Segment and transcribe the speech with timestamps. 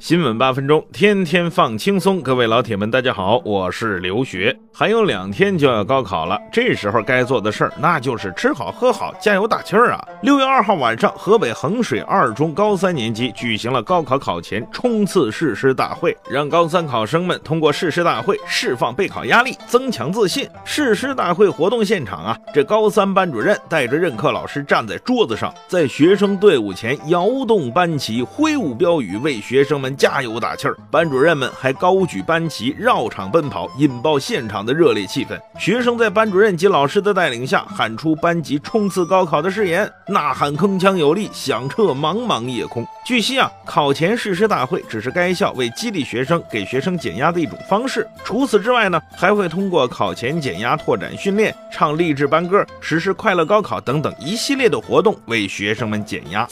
[0.00, 2.20] 新闻八分钟，天天放轻松。
[2.20, 4.56] 各位老铁们，大家好，我是刘学。
[4.72, 10.08] 还有两天就要高考了，这时候该做的事儿，那就是吃好喝好，加油打气儿啊！
[10.22, 20.48] 六月二号晚上，河北衡水二中高三年级举行了高考考前冲刺誓师大会，让高三考生们通过誓师大会释放备考压力，增强自信。
[20.64, 30.76] 誓师大会活动现场啊，这高三班主任带着任课老师站在桌子上，在学生队伍前摇动班旗，挥舞标语，为学生们加油打气儿。
[30.90, 34.58] 班主任们还高举班旗绕场奔跑，引爆现场。
[34.68, 42.84] 的热烈气氛，学生在班主任及老师的带领下，喊出班级冲刺高考的誓言，呐喊铿锵有力，响彻茫茫夜空。
[43.06, 48.06] 据悉啊，考前誓师大会只是该校为激励学生、给学生减压的一种方式。
[48.24, 56.46] 除此之外呢，还会通过考前减压拓展训练、唱励志班歌、实施快乐高考等等一系列的活动，为学生们减压。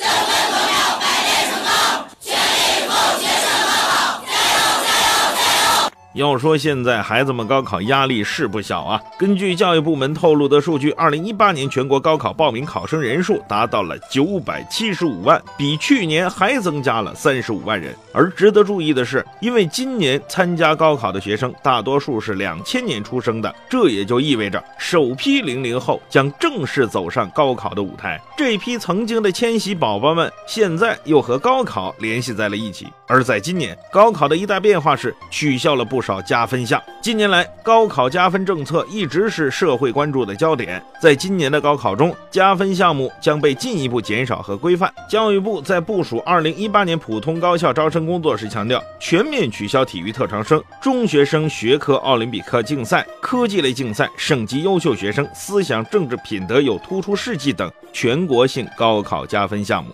[6.17, 8.99] 要说现在孩子们高考压力是不小啊！
[9.19, 17.95] 根据教育部门透露的数据，二零一八年全国高考报名考生人数达到了九百七十五万，比去年还增加了三十五万人。
[18.15, 28.19] 而值得注意的是，因为今年参加高考的学生大多数是两千年出生的，这也就意味着首批零零后将正式走上高考的舞台。
[28.39, 32.87] 这批曾经的千禧宝宝们，现在又和高考联系在了一起。
[33.07, 36.06] 而在今年高考的一大变化是取消了不少。
[36.07, 36.81] 少加分项。
[37.01, 40.81] 近年来，高考加分政策一直是社会关注的焦点。
[41.03, 44.93] 在今年的高考中，加分项目将被进一步减少和规范。
[45.11, 59.91] 教育部在部署2018年普通高校招生工作时强调，全面取消体育特长生、中学生学科奥林匹克竞赛、科技类竞赛、省级优秀学生、思想政治品德有突出事迹等全国性高考加分项目。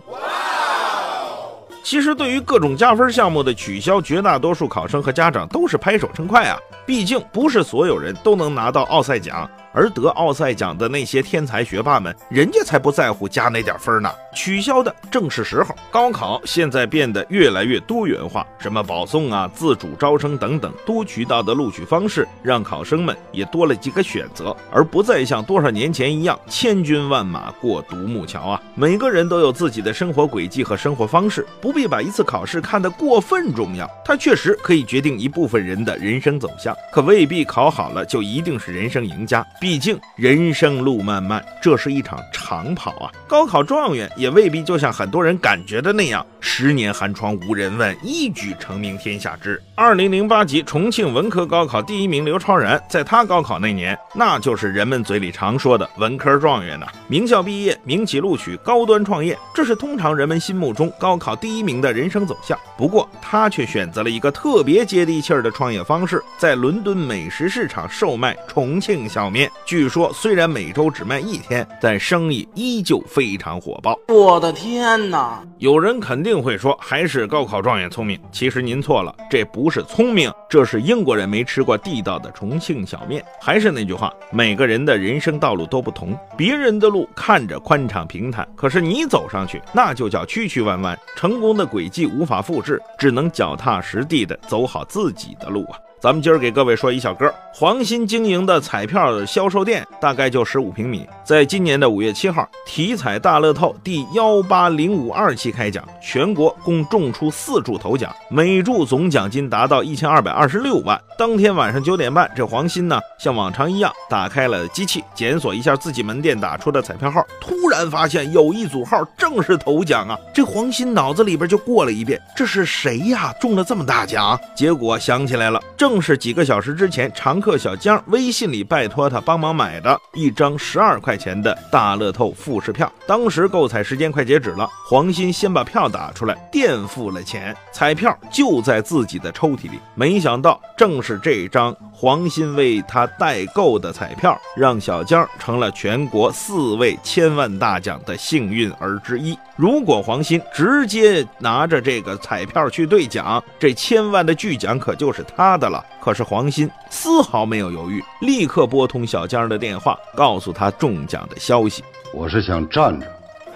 [1.83, 6.57] 其实，对于各种加分项目的取消，绝大多数考生和家长都是拍手称快啊！
[6.87, 9.51] 毕竟，不是所有人都能拿到奥赛奖。
[9.73, 14.11] 而得奥赛奖的那些天才学霸们，人家才不在乎加那点分呢。
[14.35, 15.75] 取消的正是时候。
[15.91, 28.63] 高考现在变得越来越多元化，什么保送啊、自主招生等等多渠道的录取方式，让考生们也多了几个选择，而不再像多少年前一样千军万马过独木桥啊。
[28.75, 33.89] 每个人都有自己的生活轨迹和生活方式，不必把一次考试看得过分重要。
[34.05, 39.47] 它确实可以决定一部分人的人生走向，可未必考好了就一定是人生赢家。
[39.63, 43.13] 毕竟人生路漫漫，这是一场长跑啊！
[43.29, 49.63] 高考状元也未必就像很多人感觉的那样，十年寒窗无人问，一举成名天下知。
[49.77, 56.87] 二零零八级重庆文科高考第一名刘超然，在他高考那年，那就是人们嘴里常说的文科状元呐。
[57.09, 62.59] 名校毕业，名企录取，高端创业，这是通常人们心目中高考第一名的人生走向。
[62.77, 69.51] 不过他却选择了一个特别接地气儿的创业方式，在伦敦美食市场售卖重庆小面。
[69.65, 73.99] 据说虽然每周只卖一天，但生意依旧非常火爆。
[74.09, 75.43] 我的天哪！
[75.59, 78.21] 有人肯定会说，还是高考状元聪明。
[78.31, 83.25] 其实您错了，这不是聪明，这是英国人没吃过地道的重庆小面。
[83.41, 90.95] 还是那句话，每个人的人生道路都不同，别人的路看着宽敞平坦，可是你走上去，那就叫曲曲弯弯。
[91.17, 95.79] 成功的轨迹无法复制，只能脚踏实地的走好自己的路啊。
[96.03, 111.01] 咱们今儿给各位说一小歌，黄鑫经营的彩票销售店大概就十五平米，在今年的五月七号，体彩大乐透第幺八零五二期开奖，全国共中出四注头奖，每注总奖金达到一千二百二十六万。
[111.17, 120.19] 当天晚上九点半，这黄鑫呢，像往常一样打开了机器，检索一下自己门店打出的彩票号，突然发现有一组号正是头奖啊！
[120.35, 123.33] 这黄鑫脑子里边就过了一遍，这是谁呀？
[123.41, 124.37] 中了这么大奖？
[124.57, 125.92] 结果想起来了，正。
[125.93, 132.91] 正是几个小时之前，常客小江微信里拜托他帮忙买的一张十二块钱的大乐透复式票。
[133.07, 139.79] 当时购彩时间快截止了，黄鑫先把票打出来，垫付了钱，彩票就在自己的抽屉里。
[139.95, 149.39] 没想到，正是这张黄鑫为他代购的彩票，让小江成了全国四位千万大奖的幸运儿之一。
[149.57, 155.85] 如果黄鑫直接拿着这个彩票去兑奖，这千万的巨奖可就是他的了。
[156.01, 161.85] 可是黄鑫丝毫没有犹豫，立刻拨通小江的电话，告诉他中奖的消息。
[162.13, 163.07] 我是想站着，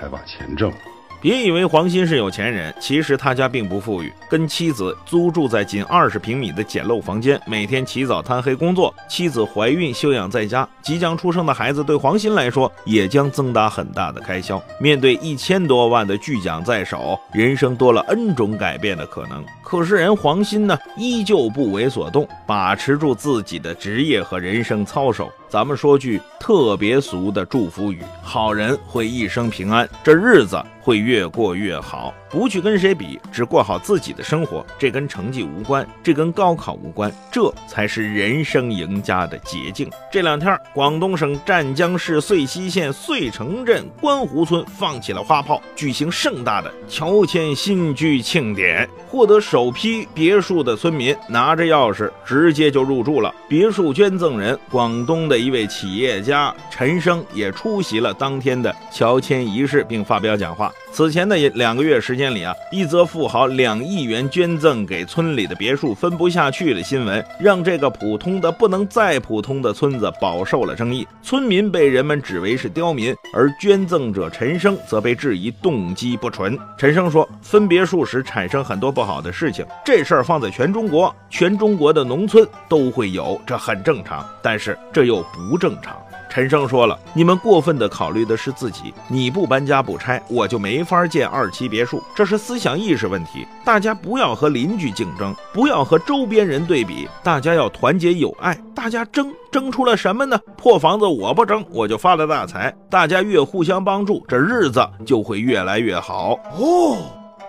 [0.01, 0.77] 还把钱挣了。
[1.27, 8.95] 别以为黄鑫是有钱人，其实他家并不富裕，跟妻子租住在仅二十平米的简陋房间，每天起早贪黑工作。
[9.09, 14.63] 妻子怀孕休养在家，即将出生的孩子对黄鑫来说也将增大很大的开销。
[14.79, 19.45] 面对一千多万的巨奖在手，人生多了 N 种改变的可能。
[19.65, 25.29] 可是人黄鑫呢，依旧不为所动，把持住自己的职业和人生操守。
[25.49, 32.13] 咱们说句特别俗的祝福语：好人会一生平安，这日子会越过越好。
[32.29, 39.89] 不去跟谁比，只过好自己的生活，这跟成绩无关，这跟高考无关，这才是人生赢家的捷径。
[40.13, 48.87] 这两天，广东省湛江市遂溪县遂城镇观湖村放起了花炮，举行盛大的乔迁新居庆典。
[49.09, 53.33] 获得首批别墅的村民拿着钥匙，直接就入住了。
[53.49, 60.73] 别墅捐赠人广东的一位企业家陈生也出席了当天的乔迁仪式，并发表讲话。
[60.97, 71.07] 此前的两个月时间里啊，一则富豪两亿元捐赠给村里的别墅分不下去的新闻，让这个普通的不能再普通的村子饱受了争议。
[71.23, 76.59] 村民被人们指为是刁民，而捐赠者陈生则被质疑动机不纯。
[76.79, 84.27] 陈生说，分别墅时产生很多不好的事情，这事儿放在全中国，全中国的农村都会有，这很正常。
[84.43, 85.95] 但是这又不正常。
[86.29, 93.47] 陈生说了：“你们过分的考虑的是自己，你不搬家不拆，我就没法建二期别墅，这是思想意识问题。
[93.65, 98.57] 大家不要和邻居竞争，不要和周边人对比，大家要团结友爱。
[98.75, 100.39] 大家争争出了什么呢？
[100.57, 102.75] 破房子我不争，我就发了大财。
[102.91, 106.99] 大家越互相帮助，这日子就会越来越好哦。”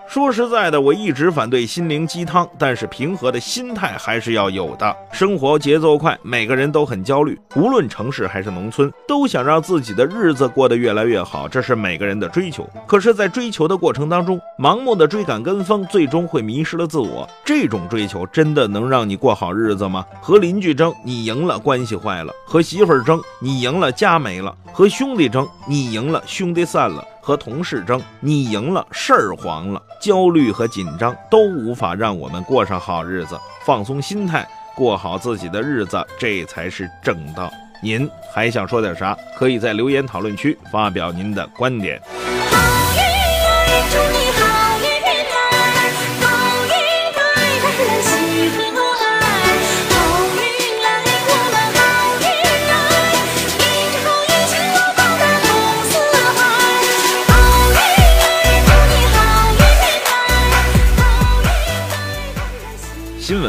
[0.08, 4.96] 说实在的，我一直反对心灵鸡汤，但是平和的心态还是要有的。
[5.12, 12.68] 生活节奏快，每个人都很焦虑，无论城市还是农村，都想让自己的日子过得越来越好，这是每个人的追求。
[12.88, 17.28] 可是，在追求的过程当中，盲目的追赶跟风，最终会迷失了自我。
[17.44, 20.06] 这种追求真的能让你过好日子吗？
[20.22, 27.04] 和邻居争，你赢了，关系坏了；和媳妇儿争，你赢了，家没了；和兄弟争，你赢了，兄弟散了。
[27.28, 33.38] 和同事争，你赢了，事儿黄了，焦虑和紧张都无法让我们过上好日子。
[33.66, 34.48] 放松心态，
[34.78, 37.52] 过好自己的日子，这才是正道。
[37.84, 39.14] 您还想说点啥？
[39.36, 42.02] 可以在留言讨论区发表您的观点。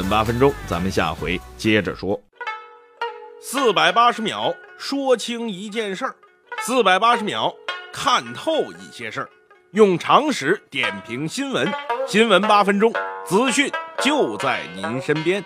[0.08, 2.20] 八分钟，咱们下回接着说。
[3.40, 6.16] 四百八十秒说清一件事儿，
[6.60, 7.54] 四百八十秒
[7.92, 9.28] 看透一些事儿，
[9.72, 11.70] 用常识点评新闻。
[12.06, 12.92] 新闻八分钟，
[13.24, 13.70] 资讯
[14.02, 15.44] 就在您身边。